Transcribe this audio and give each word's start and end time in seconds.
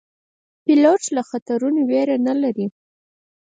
پیلوټ 0.63 1.01
له 1.15 1.21
خطرو 1.29 1.67
نه 1.75 1.83
ویره 1.89 2.15
نه 2.27 2.33
لري. 2.41 2.67